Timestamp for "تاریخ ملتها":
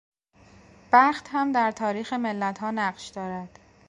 1.71-2.71